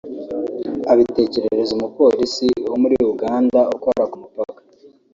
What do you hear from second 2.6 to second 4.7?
wo muri Uganda ukora ku mupaka